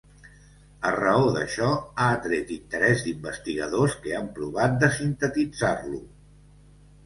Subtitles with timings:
[0.91, 1.67] A raó d'això,
[1.99, 6.05] ha atret interès d'investigadors que han provat de sintetitzar-lo.